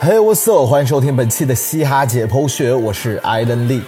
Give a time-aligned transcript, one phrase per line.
[0.00, 0.64] Hey, what's up？
[0.64, 3.82] 欢迎收听本期的嘻哈解剖学，我是艾伦 Lee。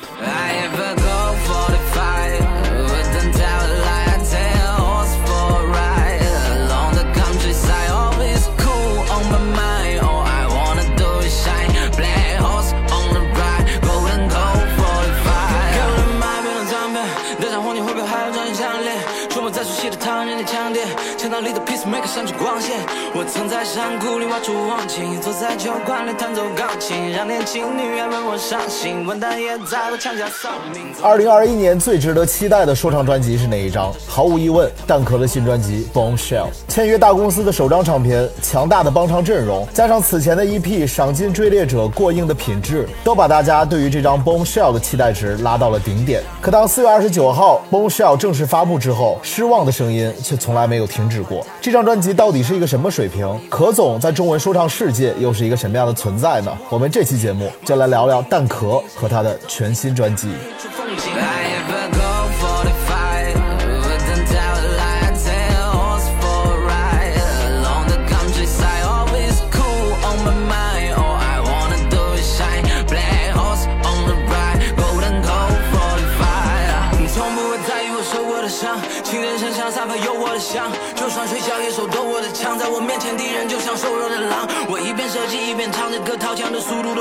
[23.72, 29.06] 山谷里挖出忘情，坐在酒馆里弹奏钢琴，让年轻女人为我伤心。
[29.06, 30.86] 混蛋也在我墙角丧命。
[31.00, 33.94] 二零二一年最值得期待的说唱专辑是哪一张？
[34.08, 36.46] 毫无疑问，蛋壳的新专辑《Bombshell》。
[36.66, 46.24] 签约大公司的首张唱片，强大的帮唱阵容，加上此前的 EP 赏金追猎者过硬的品质，都把大家对于这张《Bombshell》的期待值拉到了顶点。
[46.40, 51.46] 可当四月二十九号《Bombshell》正式发布之后，失望的声音却从来没有停止过。
[51.60, 53.40] 这张专辑到底是一个什么水平？
[53.60, 56.58] 何总在中文说唱世界又是一个什么样的存在呢？
[56.70, 60.30] 我们这期节目就来聊聊蛋壳和他的全新专辑。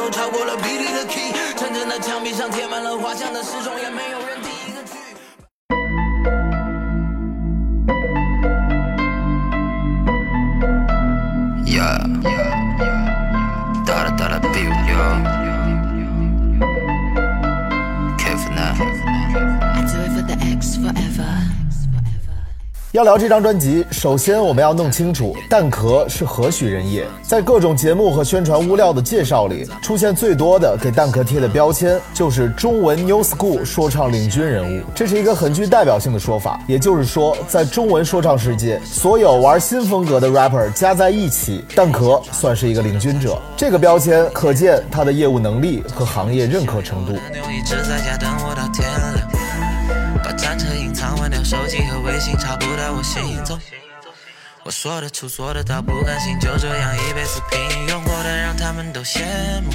[0.09, 1.31] 超过了比利的 key。
[1.57, 4.18] 城镇的墙壁上贴满了画像，但始终也没有
[22.91, 27.05] 要聊这张专辑，首先我们要弄清楚蛋壳是何许人也。
[27.21, 36.59] 在各种节目和宣传物料的介绍里，出现最多的给蛋壳贴的标签就是中文 New School 说唱领军人物，这是一个很具代表性的说法。
[36.65, 43.39] 也就是说，在中文说唱世界，所有玩新风格的 rapper 加在一起，蛋壳算是一个领军者。
[43.55, 47.13] 这个标签可见他的业务能力和行业认可程度。
[47.13, 49.28] 我一直在家等我到天亮，
[51.49, 53.59] 手机和微信，查不到我行踪。
[54.63, 59.23] 我说得出，做得到，不甘心就这样一辈子平庸，过得让他们都羡
[59.63, 59.71] 慕，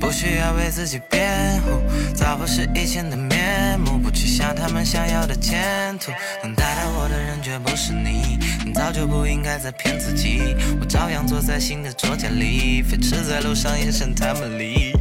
[0.00, 1.82] 不需要为自己辩护，
[2.14, 6.10] 早不是以前的面目，不去想他们想要的前途，
[6.42, 14.94] 能带到我的人绝不是你，你早就不应该再骗自己，我照样坐在新的桌间里，飞驰在路上眼神他们离。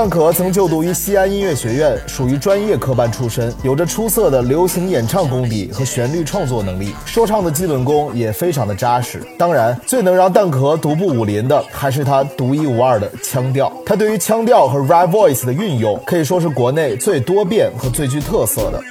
[0.00, 9.22] 蛋壳曾就读于西安音乐学院，属于专业科班出身，有着出色的流行演唱功底和旋律创作能力，说唱的基本功也非常的扎实。
[9.36, 13.70] 当然，最能让蛋壳独步武林的，还是他独一无二的腔调。
[13.84, 18.82] 他对于腔调和 rap voice 的运用，可以说是国内最多变和最具特色的。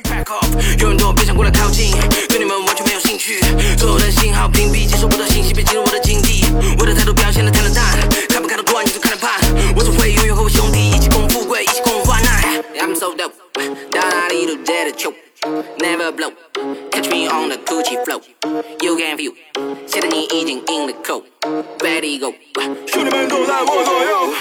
[13.00, 13.32] So dope，
[13.92, 15.14] 到哪里都接得球
[15.78, 19.34] ，Never blow，catch me on the Gucci flow，You can feel，
[19.88, 22.34] 现在你已经 in the cold，ready go。
[22.88, 24.34] 兄弟们都在我左右，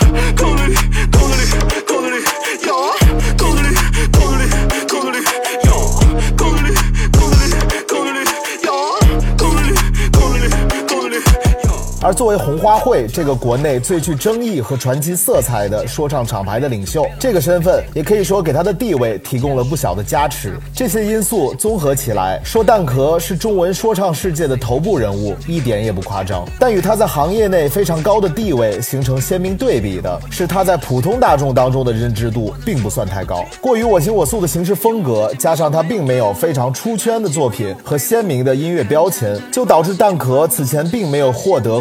[12.00, 20.56] 而作为红花会这个国内最具争议和传奇色彩的说唱厂牌的领袖，这个身份也可以说给他的地位提供了不小的加持。
[20.72, 26.46] 这些因素综合起来，说蛋壳是中文说唱世界的头部人物，一点也不夸张。
[26.56, 33.44] 但与他在行业内非常高的地位形成鲜明对比的是，他在普通大众当中的认知度并不算太高。
[33.60, 41.80] 过于我行我素的行事风格，加上他并没有非常出圈的作品和鲜明的音乐标签，就导致蛋壳此前并没有获得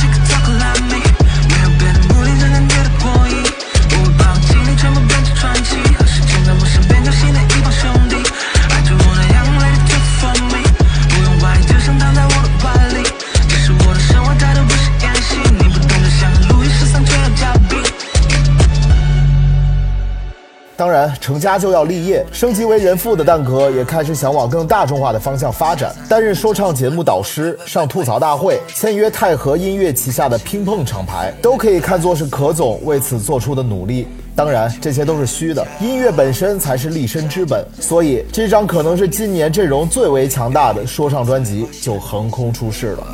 [20.81, 34.07] 当然，成家就要立业，升级为人父的蛋壳也开始想往更大众化的方向发展，担任说唱节目导师，上吐槽大会，签约泰和音乐旗下的拼碰厂牌，都可以看作是壳总为此做出的努力。
[34.35, 37.63] 当然，这些都是虚的，音乐本身才是立身之本。
[37.79, 43.07] 所以，这张可能是今年阵容最为强大的说唱专辑就横空出世了。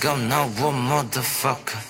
[0.00, 1.89] 飞越高，那我 motherfucker。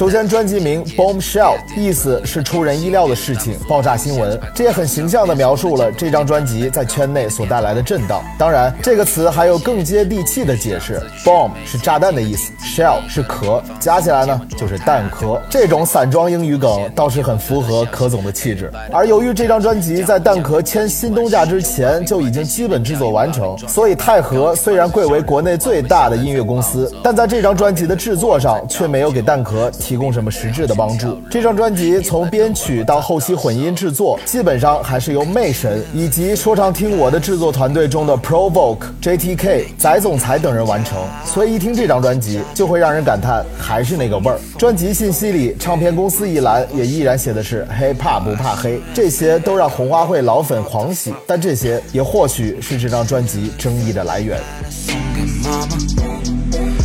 [0.00, 4.40] 首先，专辑名 Bombshell 意思是出人意料的事情，爆炸新闻。
[4.54, 8.24] 这也很形象地描述了这张专辑在圈内所带来的震荡。
[8.38, 15.38] 当然，这个词还有更接地气的解释：bomb 是炸弹的意思，shell 是壳，加起来呢就是蛋壳。
[15.50, 18.72] 这种散装英语梗倒是很符合壳总的气质。
[18.90, 29.70] 而由于这张专辑在蛋壳签新东家之前就已经基本制作完成，所以泰和虽然贵为国内最大的音乐公司，但在这张专辑的制作上却没有给蛋壳。
[29.89, 31.20] 提提供什么实质的帮助？
[31.28, 40.96] 这张专辑从编曲到后期混音制作，基本上还是由魅神以及说唱听我的制作团队中的 Provoke、JTK、翟总裁等人完成。
[41.24, 44.38] 所以一听这张专辑，就会让人感叹还是那个味儿。
[44.56, 51.12] 专辑信息里，唱片公司一栏也依然写的是黑怕不怕黑”，这些都让红花会老粉狂喜。
[51.26, 54.38] 但这些也或许是这张专辑争议的来源。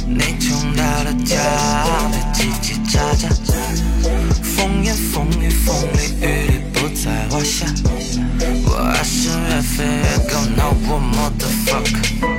[0.08, 1.36] 你穷到了家，
[2.96, 4.44] 别叽叽喳喳。
[4.44, 7.66] 风言风语风里雨里不在话下。
[8.66, 12.35] 我还是越飞越高，，No one motherfucker。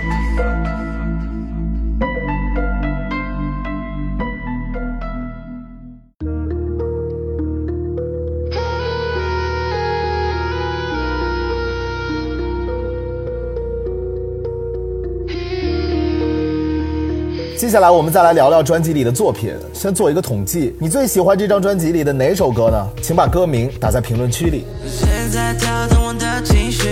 [17.56, 19.54] 接下来我们再来聊聊专辑里的作品。
[19.72, 22.86] 先做一个统计，你最喜欢这张专辑里的哪首歌呢？
[23.00, 24.66] 请把歌名打在评论区里。
[24.86, 26.86] 谁在挑动我的情绪？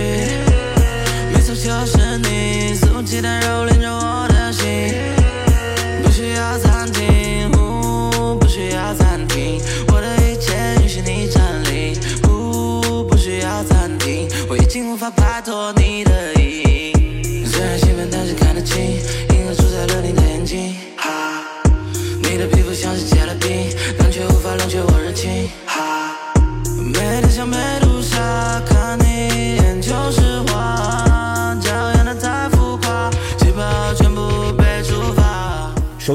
[1.31, 4.91] 没错，就是你，肆无忌惮蹂躏着我的心。
[6.03, 10.51] 不需要暂停，呜，不需要暂停，我的一切
[10.81, 11.95] 允许你占领，
[12.27, 15.84] 呜，不需要暂停，我已经无法摆脱你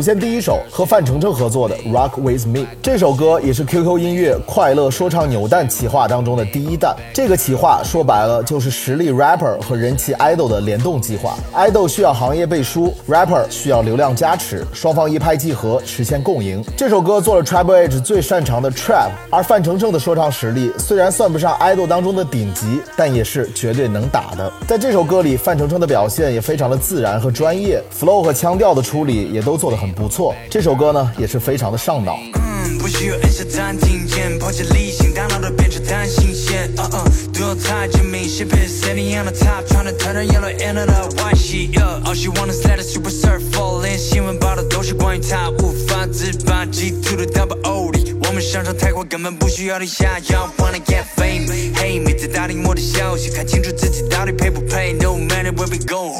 [0.00, 6.97] 首先，第一首和范丞丞合作的《Rock with Me》这首歌也是 QQ 音乐快乐说唱扭蛋企划当中的第一弹。
[7.12, 11.37] 这个企划说白了就是实力 rapper 和人气 idol 的联动计划。
[11.55, 16.64] idol 需要行业背书，rapper 需要流量加持，双方一拍即合，实现共赢。
[16.75, 24.50] 这首歌做了 Triple H 最擅长的 trap，而范丞丞的说唱实力虽然算不上 idol 当中的顶级，但也是绝对能打的。
[24.67, 30.35] 在这首歌里，范丞丞的表现也非常的自然和专业，flow 和腔调的处理也都做得很不错。
[30.51, 32.19] 这首歌呢，也是非常的上脑。
[32.35, 36.71] 嗯，不需要按下暂停键，抛弃理性，大脑都变成弹性线。
[36.77, 41.73] 嗯嗯，对我太精明，ship it sitting on the top，trying to turn the yellow into the white sheet。
[41.73, 50.50] Yeah, all she wanna say is super surf falling，新闻报道都是关于她，无法自拔，G to the double O 里，我们上场太快，根本不需要你下药。
[50.59, 56.14] Wanna get fame，hey，没在打听我的消息，看清楚自己到底配不配，No matter where we go，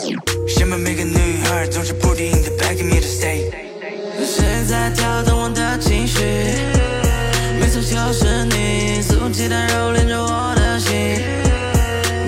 [0.49, 3.69] 身边每个女孩总是不停的 begging me to stay。
[4.24, 6.20] 谁在挑动我的情绪？
[7.58, 11.20] 没错，就是你，肆无忌惮蹂躏着我的心。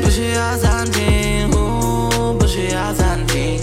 [0.02, 3.60] 不需要暂停，不需要暂停，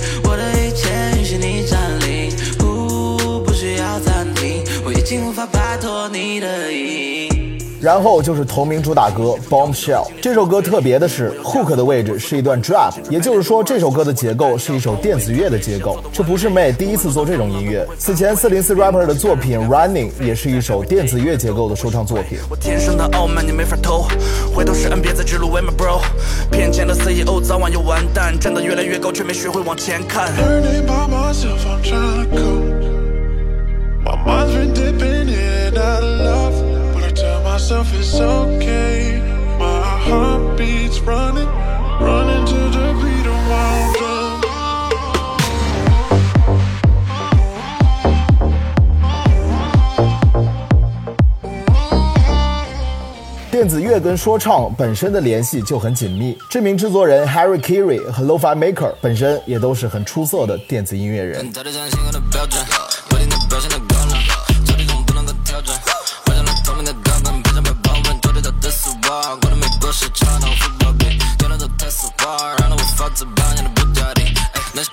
[7.81, 10.05] 然后就是同名主打歌《Bombshell》。
[10.21, 15.98] 这首歌特别的是，hook 的位置是一段 drop，也就是说这首歌的结构是一首电子乐的结构。
[16.12, 22.39] 这不是妹第一次做这种音乐，此前404 rapper 的作品《Running》也是一首电子乐结构的说唱作品。
[22.50, 24.07] 我天生的傲慢，你没法偷。
[24.53, 26.01] 回头是岸，别再指路为 my bro。
[26.51, 30.33] 骗钱的 CEO 早晚要完蛋，站得越来越高，却没学会往前看。
[30.36, 32.79] Learning by myself, I'm trying to cope.
[34.03, 36.53] My mind's been dipping in and out of love,
[37.60, 39.20] myself it's okay.
[39.60, 41.50] My heart beats running,
[42.00, 44.39] running to the beat of my own drum.
[53.51, 61.51] 电子乐跟说唱本身的联系就很紧密，知名制作人 Harry Kiri 和 Lo-Fi Maker 本身也都是很出色的电子音乐人。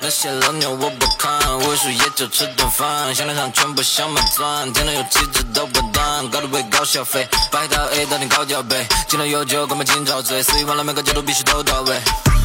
[0.06, 12.35] 那些老鸟我不看，为数也就吃顿饭，项链上全部镶满钻，天天有气质都不断，高度位高消费，白到 A 到点高脚杯，敬了有酒干嘛今朝醉，肆意玩了每个角度必须都到位。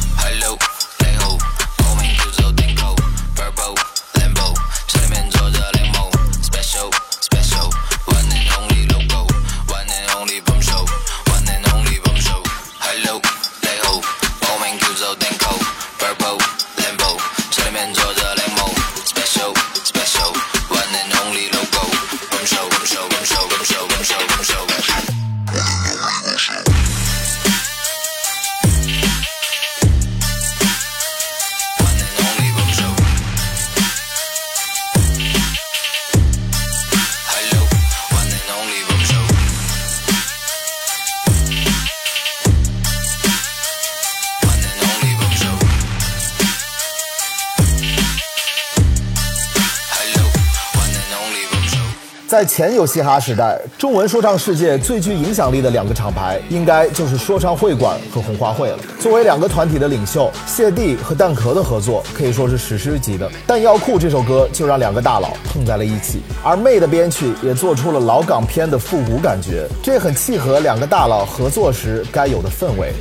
[52.42, 58.78] 在前有嘻哈时代，中文说唱世界最具影响力的两个厂牌，应该就是说唱会馆和红花会了。
[58.98, 63.30] 作为两个团体的领袖，谢帝和蛋壳的合作可以说是史诗级的。
[63.46, 72.92] 《弹药库》这首歌就让两个大佬碰在了一起，而妹的编曲也做出了老港片的复古感觉，这很契合两个大佬合作时该有的氛围。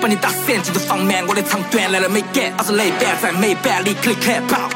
[0.00, 4.70] 把你打散记得放慢，我的长短来了没干，二十雷板在美版里 click clap 爆，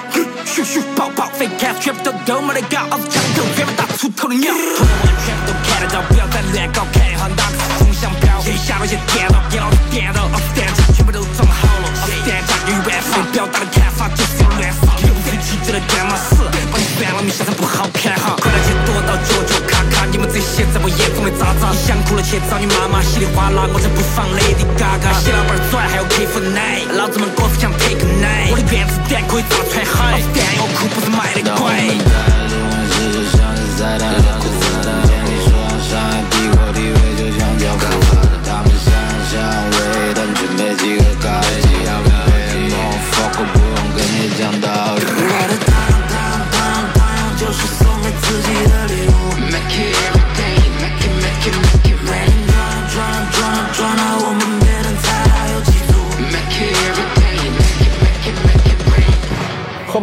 [0.45, 18.37] 咻咻爆爆，fake cash 全部都都没得搞，老子枪头全部打出头的鸟，同样我的全部都看得到，不要再乱搞，看一哈哪个是风向标，接下那些电脑，给老子电到，二十弹夹全部都装好了，二十弹夹有一万发，表达的看法就是要乱扫，有飞机就来干嘛死，把你算了你下场不好看哈，
[20.71, 31.67] 在我眼中的渣渣，你想哭了去找你妈妈，稀里哗啦我才不放 Lady Gaga，洗老板拽还有 K 粉奶，老子们果子想 take a night，我的原子弹可以炸穿海，弹药库不是卖的贵。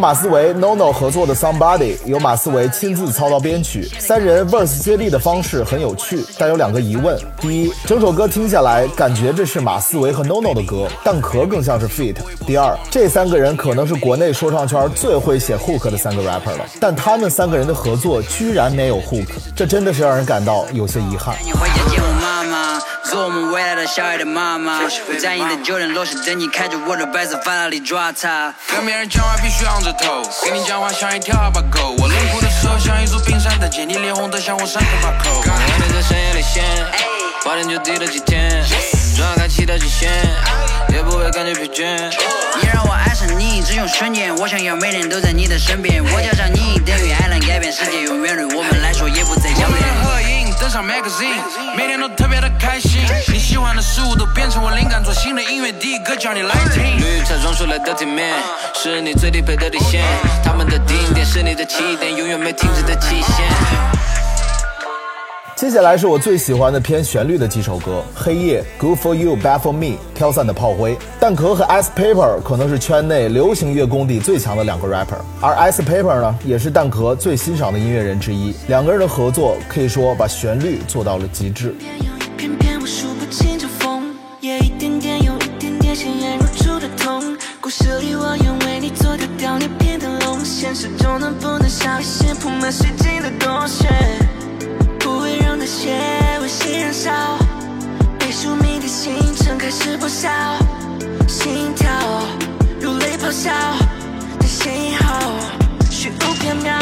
[0.00, 12.14] 马思唯、NONO 合作的《Somebody》由马思唯亲自操刀编曲，三人 verse 接力的方式很有趣，但有两个疑问：第一，整首歌听下来感觉这是马思唯和 NONO 的歌，蛋壳更像是 feat；
[12.46, 21.36] 第二，这三个人可能是国内说唱圈最会写 hook 的三个 rapper 了，但他们三个人的合作居然没有 hook，这真的是让人感到有些遗憾。
[23.10, 24.78] 做我们未来的小孩的妈妈。
[24.82, 28.54] 我在你的九点楼下等你，开着我的白色法拉利抓他。
[28.68, 31.96] 跟别人讲话必须昂着头，跟你讲话像一条哈巴狗。
[31.98, 35.42] 我冷酷的时候像一座冰山的剑，你脸红的像火山口把口。
[35.42, 36.62] 我们在深夜里线，
[37.44, 38.48] 八点就低了几天，
[39.16, 40.08] 转开期待极限，
[40.94, 41.98] 也不会感觉疲倦。
[42.62, 44.32] 你让我爱上你，只用瞬间。
[44.36, 46.00] 我想要每天都在你的身边。
[46.00, 50.09] 我叫上你，等于爱能改变世界，永远对我们来说也不再遥远。
[50.60, 51.40] 登上 magazine，
[51.74, 53.00] 每天都特别的开心。
[53.32, 56.98] 你喜欢的事物都变成我灵感，做新的音乐，第一个叫你来听。
[56.98, 58.34] 绿茶装出来的体面，
[58.74, 60.04] 是你最低配的底线。
[60.44, 64.09] 他们的顶点是你的起点，永远没停止的期限。
[65.60, 70.94] 接下来是我最喜欢的偏旋律的几首歌，《黑夜》、《Good for You》、《Bad for Me》、《飘散的炮灰》。
[71.20, 78.54] 蛋壳和 Ice Paper 可能是圈内流行乐功底最强的两个 rapper，而 Ice Paper 呢，也是蛋壳最欣赏的音乐人之一。
[78.68, 81.74] 两个人的合作可以说把旋律做到了极致。
[87.60, 93.86] 故事里我愿为你做条掉你变的龙，现实中能不能下一些铺满水晶的洞穴？
[95.70, 97.10] 不会让那些微细燃烧，
[98.18, 100.28] 被宿命的星辰开始破晓，
[101.28, 101.88] 心跳
[102.80, 103.52] 如雷咆哮
[104.40, 105.20] 的信号，
[105.88, 106.74] 虚无缥缈。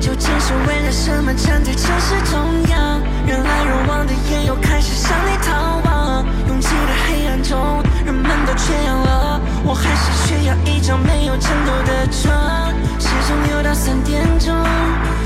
[0.00, 3.00] 究竟是为了什么站在城市中央？
[3.26, 6.24] 人来人往的夜又开始向你逃亡。
[6.46, 12.70] 拥挤的黑暗中，人们都缺氧了，我还是需要一张没有枕头的床。
[13.00, 14.54] 时钟扭到三点钟，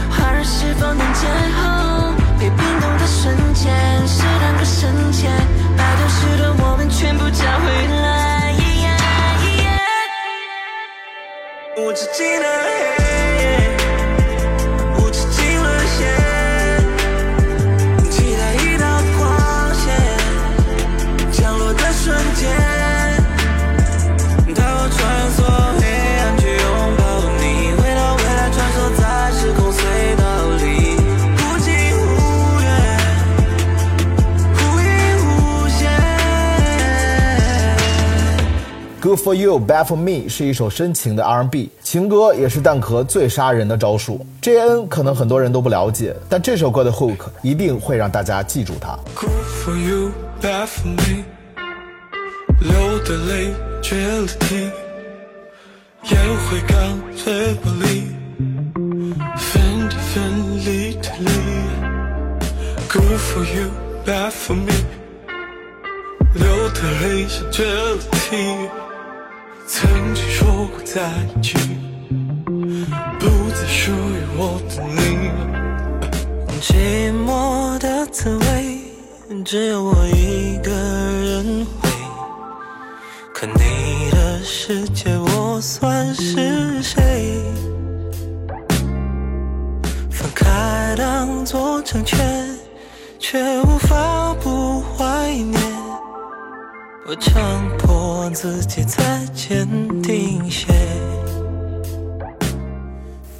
[0.08, 1.28] 花儿是否能见
[1.60, 2.17] 红？
[2.38, 3.74] 被冰冻的瞬间，
[4.06, 5.30] 是两个瞬间，
[5.76, 7.66] 把丢失的我们全部找回
[8.00, 8.54] 来。
[11.76, 12.46] 无止境的
[12.98, 13.07] 黑
[39.28, 44.24] for You, Bad for Me 是一首深情的 R&B 情歌，也是蛋壳最杀人的招数。
[44.40, 48.98] JN 可能很多人都不了解，但这首歌的 hook 一定会让大家记住它。
[49.14, 49.30] Good
[49.62, 51.24] for you, bad for me。
[52.60, 54.70] 流的泪，决了堤，
[56.04, 56.18] 烟
[56.48, 58.04] 灰缸最玻璃，
[59.36, 61.28] 分的分，离的离。
[62.88, 63.68] Good for you,
[64.06, 64.72] bad for me。
[66.34, 67.98] 流的泪是决了
[68.30, 68.68] 堤，
[69.70, 71.58] 曾经说过在一起，
[73.20, 75.28] 不再属于我的你。
[76.58, 81.90] 寂寞的滋味，只有我一个人会。
[83.34, 87.42] 可你的世界，我算是谁？
[90.10, 92.18] 分开当作成全，
[93.18, 94.17] 却无法。
[97.10, 99.66] 我强迫自己再坚
[100.02, 100.66] 定些。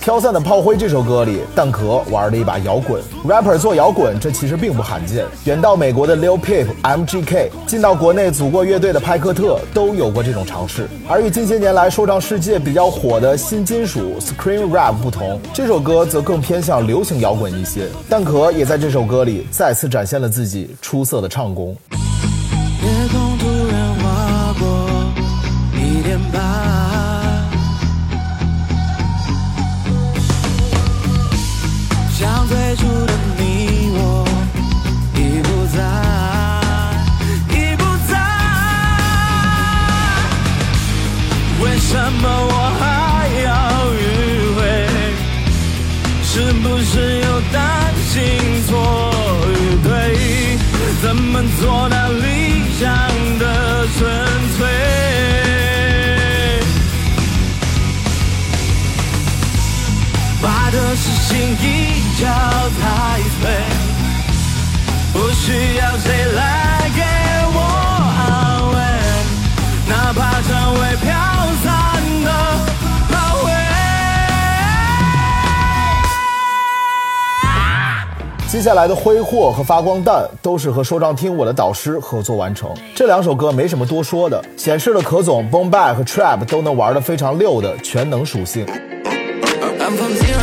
[0.00, 5.26] 飘散的炮灰这首歌里，蛋壳玩了一把摇滚，rapper 做摇滚，这其实并不罕见。
[5.44, 10.88] 远到美国的 Lil Peep、MGK，近到国内组过乐队的派克特，都有过这种尝试。
[11.06, 17.86] 而与近些年来说唱世界比较火的新金属 Scream Rap 不同，这首歌则更偏向流行摇滚一些。
[18.08, 21.76] 蛋壳也在这首歌里再次展现了自己出色的唱功。
[78.58, 82.68] 接下来的挥霍和发光弹都是和说唱听我的导师合作完成。
[82.92, 88.66] 这两首歌没什么多说的，显示了可总、Boom Bap 和 Trap 都能玩得非常溜的全能属性。
[88.66, 90.38] I'm from zero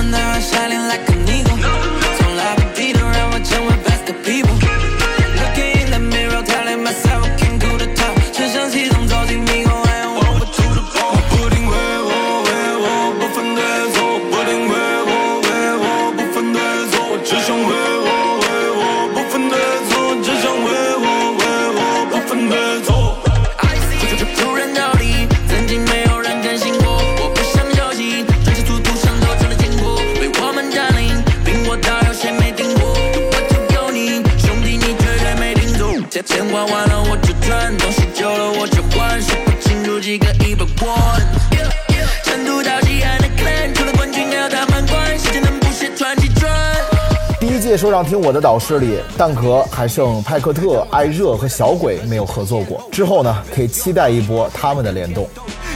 [47.78, 52.82] 说让听我的导师里，蛋壳还剩派克特、艾热和小鬼没有合作过。
[52.92, 55.28] 之后呢，可以期待一波他们的联动。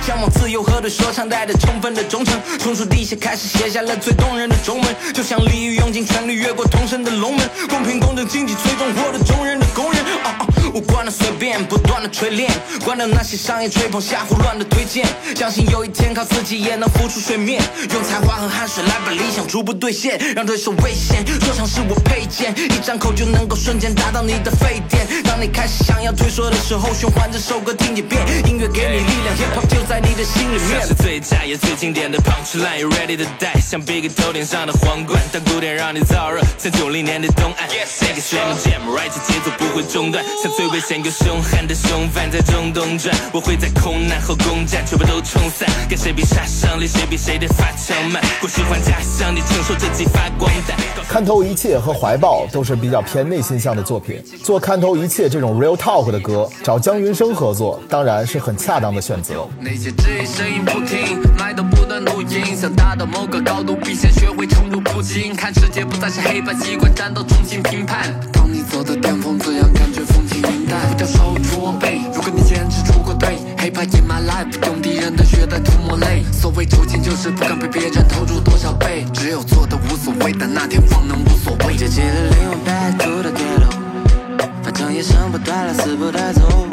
[0.09, 10.03] 向往自由和对说唱带着充分的忠诚，从树底下开始写下了最动人的中文，就像鲤鱼用尽全力越过同城的龙门，公平公正经济最终获得众人的公认。
[10.23, 12.49] 啊啊，无关的随便，不断的锤炼，
[12.83, 17.61] 关掉那些商业吹捧瞎胡乱的推荐，相信有一天靠自己也能浮出水面，
[17.93, 21.23] 用才华和汗水来把理想逐步兑现，让对手危险。
[21.39, 25.05] 说唱是我配件，一张口就能够瞬间达到你的沸点。
[25.23, 30.81] 当你开始想要退缩的时候，循环这首歌听几遍，音乐给你力量，hip hop 就在你的心里面。
[30.85, 37.67] 是最佳也最经典的 punchline，you ready to die，像 Big 头顶上的皇冠，当古典让你燥热，像九零年的东岸。
[38.01, 50.77] 那个 jam jam right 节奏不会中断，像最危险又凶悍的凶犯在中东转，我会在空难后攻占，全部都冲散，跟谁比杀伤力，谁比谁的发枪慢，故事换家乡，你承受这几发光弹。
[51.07, 54.23] 看透一切和怀抱都是比较偏内心向的作品。
[54.43, 59.47] 做看透一切这种 real talk 的歌，找姜云升合作当然是很恰当的选择。
[59.89, 65.35] 那些质疑声音不停，麦都不断录音，想达到某个高度，必先学会宠辱不惊。
[65.35, 68.13] 看世界不再是黑白，习惯战斗，重新评判。
[68.31, 70.79] 当你走到巅峰，怎样感觉风轻云淡？
[70.91, 76.23] 不掉手卓背，如果你坚持出过队，hiphop in my life，用敌人的血袋涂抹泪。
[76.31, 81.75] 所谓抽签就是不敢被别人投入多少倍，只有做的无所谓，但那天方能无所谓。
[81.75, 86.67] 接起了灵魂 back to the ghetto，反正也生不带来，死不带走，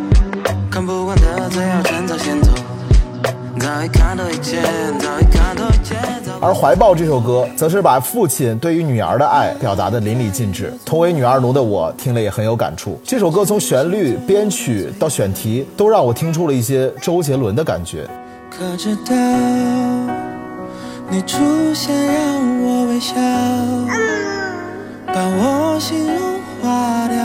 [0.71, 2.53] 看不惯的最好趁早先走。
[6.41, 10.73] 而《怀抱》这首歌，则是把父亲对于女儿的爱表达的淋漓尽致。
[10.85, 13.01] 同为女儿奴的我，听了也很有感触。
[13.03, 18.07] 这首歌从旋律、编曲到选题，都让我听出了一些周杰伦的感觉。
[18.51, 19.15] 可知道
[21.09, 23.15] 你出现让我微笑，
[25.07, 27.17] 把我心融化掉，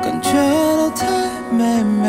[0.00, 0.32] 感觉
[0.76, 1.06] 都太
[1.50, 2.08] 美妙，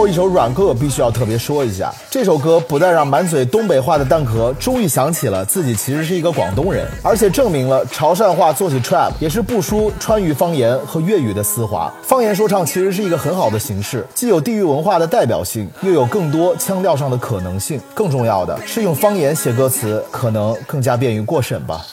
[0.00, 11.92] 后一首软歌必须要特别说一下，这首歌不但让满嘴东北话的蛋壳终于想起了自己其实是一个广东人，而且证明了潮汕话做起 trap 也是不输川渝方言和粤语的丝滑。
[12.02, 17.78] 方言说唱其实是一个很好的形式，既有地域文化的代表性，又有更多腔调上的可能性。
[17.92, 21.84] 更重要的是，用方言写歌词可能更加便于过审吧。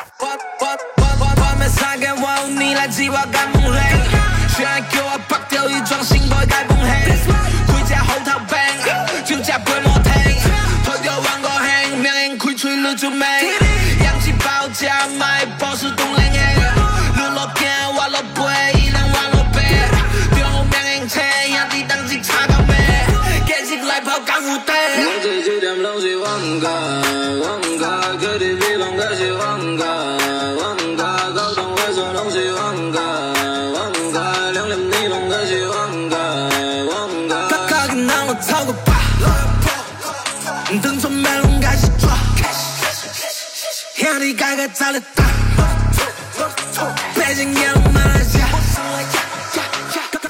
[2.58, 3.78] 你来自我干梦里，
[4.48, 7.37] 想叫我拍掉一桩新改解放戲，
[13.10, 13.67] 開吹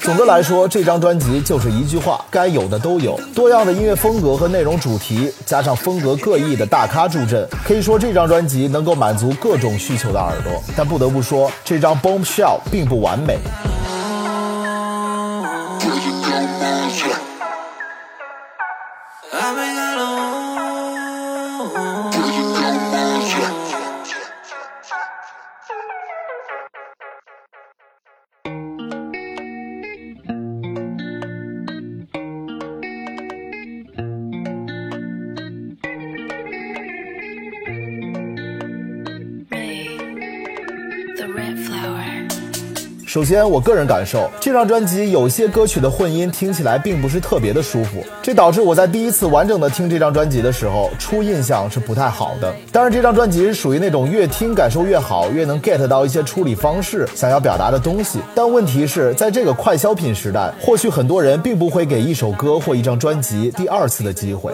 [0.02, 3.20] 总的来说，这张专辑就是一句话，该有的都有。
[3.34, 10.62] 多样的音乐风格和内容主题，加上风格各异的大咖助阵，可以说这张专辑能够满足各种需求的耳朵。
[10.74, 13.38] 但不得不说，这张 Bombshell 并不完美。
[43.18, 52.54] 首先，我个人感受，这张专辑有些歌曲的混音听起来并不是特别的舒服，这导致我在第一次完整的听这张专辑的时候，初印象是不太好的。
[52.70, 58.20] 当然，这张专辑是属于那种越听感受越好，越能 get 到一些处理方式想要表达的东西。
[58.36, 64.52] 但问题是在这个快消品时代，或许很多人并不会给一首歌或一张专辑第二次的机会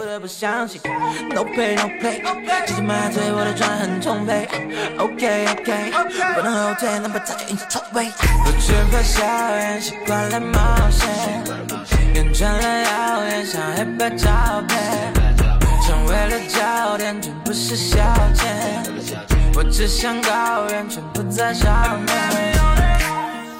[8.59, 9.23] 只怪校
[9.55, 11.43] 园习惯了冒险，
[12.13, 14.29] 变成了谣言，像黑白照
[14.67, 15.13] 片
[15.85, 17.97] 成为了焦点，全不是消
[18.33, 18.45] 遣，
[19.55, 22.54] 我只想高原，全不在上面。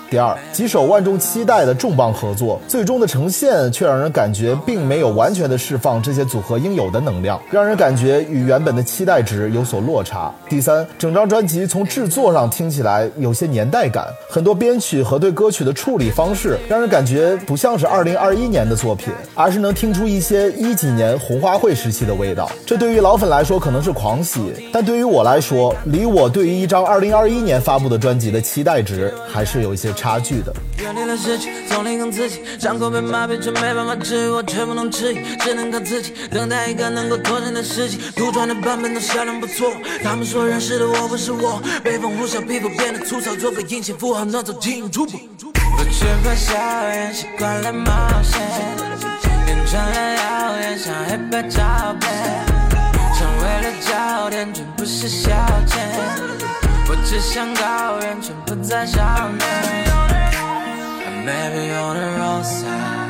[0.09, 10.31] 第二，几首万众期待的重磅合作，最终的呈现却让人感觉并没有完全的释放这些组合应有的能量，让人感觉与原本的期待值有所落差。
[10.47, 22.49] 第三，整张专辑从制作上听起来有些年代感，很多编曲和对歌曲的处理方式，让人感觉不像是2021年的作品，而是能听出一些一几年红花会时期的味道。
[22.65, 30.53] 这对于老粉来说可能是狂喜，但对于我来说，离我对于一张2021年发布的专辑的期待值还是有一些差距的。
[30.77, 37.97] 原地的失去，從零跟自己，傷口被麻痹，卻沒辦法治癒，我卻不能遲疑，只能靠自己，等待一個能夠拓展的時機。
[38.15, 45.17] 杜撰的版本都銷量不錯，他們說認識的我不是我，被風呼嘯，皮膚變得粗糙，做個陰性符號，能走進出不。
[45.17, 46.53] 不懼怕校
[46.87, 47.91] 园习惯了冒
[48.23, 48.41] 险，
[49.45, 52.11] 变成了像黑白照片，
[53.17, 55.31] 成为了焦点，全不是消
[55.67, 55.79] 遣。
[56.87, 59.84] 我只想高原，全部在上面。
[61.25, 63.04] Maybe on the wrong side.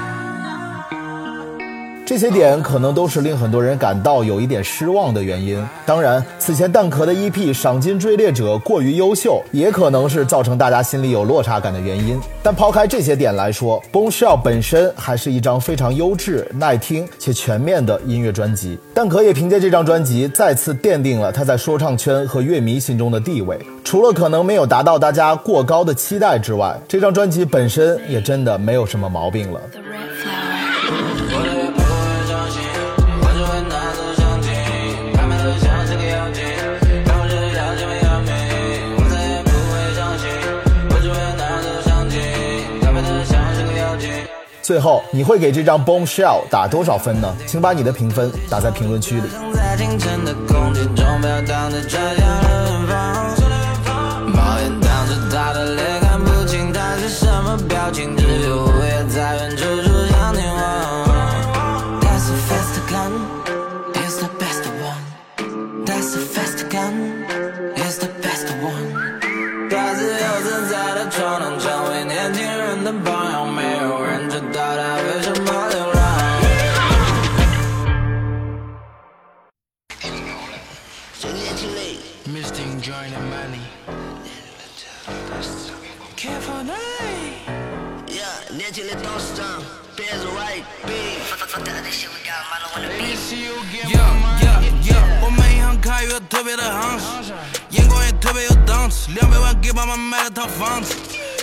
[2.06, 5.60] 这些点可能都是令很多人感到有一点失望的原因。
[5.88, 12.22] 当然，此前蛋壳的 EP《赏金追猎者》过于优秀，也可能是造成大家心里有落差感的原因。
[12.44, 18.78] 但抛开这些点来说，《Bombshell》本身还是一张非常优质、耐听且全面的音乐专辑。
[18.94, 23.58] 蛋壳也凭借这张专辑再次奠定了他在说唱圈和乐迷心中的地位。
[23.84, 29.60] 除了可能没有达到大家过高的期待之外，这张专辑本身也真的没有什么毛病了。
[44.66, 47.32] 最后，你会给这张 Bombshell 打多少分呢？
[47.46, 49.30] 请把你的评分打在评论区里。
[69.96, 71.95] 自由自在的闯荡，成为
[96.66, 97.32] 的夯实，
[97.70, 100.96] 眼光也特别有档次，两百万给爸妈买了套房子，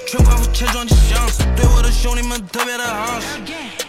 [0.08, 3.26] 全款付钱装进箱子，对我的兄弟们特别的夯实，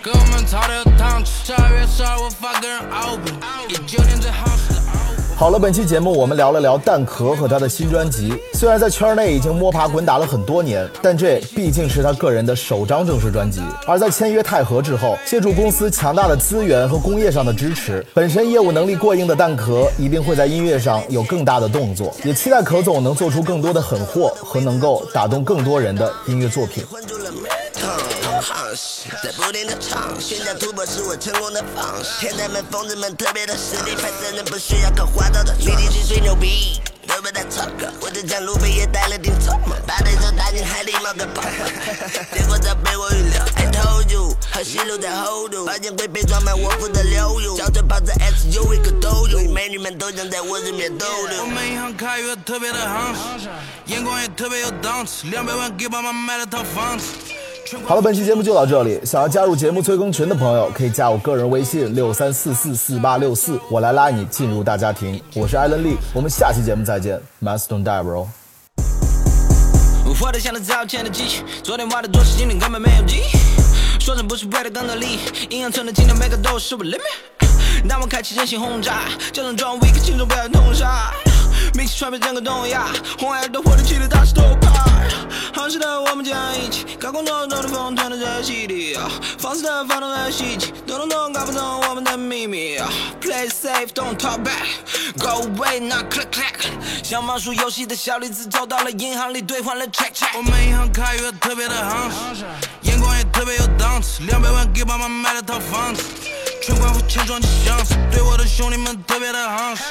[0.02, 1.32] 跟我们操的有档次。
[1.46, 3.34] 十二月十二我发个人 album，
[3.67, 4.83] 一九年最夯实的。
[5.43, 8.34] 好了，本期节目我们聊了聊蛋壳和他的新专辑。
[8.53, 13.60] 虽然在圈内已经摸爬滚打了很多年，但这毕竟是他个人的首张正式专辑。
[13.86, 22.15] 而在签约泰禾之后，借助公司强大的资源和工业上的支持，本身业务能力过硬的蛋壳一定会在音乐上有更大的动作。
[22.23, 26.86] 也期待壳总能做出更多的狠货和能够打动更多人的音乐作品。
[28.43, 32.19] 混住了 metal，夯实，在不停的尝试，寻找突破是我成功的方式。
[32.19, 36.82] 天才们、疯子们特别的实力派真人不需要靠花招的力气去吹牛逼。
[37.06, 41.43] 都不带唱歌，我的将路飞也带了顶草帽，把对手打进海里冒个泡。
[42.34, 51.45] 结果早被我预料，I told you，和西路在 hold 住，保险柜被装满我付的流油，小车跑着 SUV 可都有，美女们都想在我身边逗留我。
[51.45, 53.49] 们银行卡约特别的夯实，
[53.88, 57.06] 眼光也特别有档次，两百万给爸妈买了套房子。
[57.86, 58.99] 好了，本期节目就到这里。
[59.06, 65.21] 想要加入节目催更群的朋友，可以加我个人微信六三四四四八六四，我来拉你进入大家庭。
[65.36, 68.28] 我是艾伦利，我们下期节目再见，Master Don't Die Bro。
[70.19, 73.99] 活得像个早前的机器，昨天挖的多是今天根本没有记忆。
[73.99, 76.99] 说成不是为了更多利益，银行存的金条每个都是我 limit。
[77.88, 81.12] 当我开启人性轰炸，叫声装 weak，轻松不要痛杀。
[81.76, 82.88] 名气传遍整个东亚，
[83.20, 85.10] 红孩儿都火得起的大石头派。
[85.54, 88.96] 夯实的我们将一起，高空中中的风吞了这洗礼，
[89.40, 92.78] 放肆的放纵的袭击，动动动搞不懂我们的秘密。
[93.22, 94.68] Play safe, don't talk back,
[95.18, 96.70] go away, not click click。
[97.04, 100.38] 像盲鼠游戏的小李子走到了银行里兑换了 check check。
[100.38, 102.46] 我们银行卡约特别的夯实，
[102.82, 106.04] 眼光也特别有档次，两百万给爸妈买了套房子，
[106.65, 109.84] 全款付钱装进箱子，对我的兄弟们特别的夯实，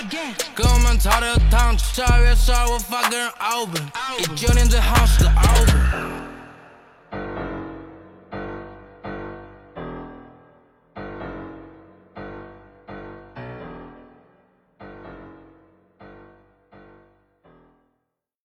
[0.54, 1.84] 跟我们操的有档次。
[1.96, 3.82] 十二月十二我发个人 album，
[4.18, 6.31] 一九年最夯实的 album。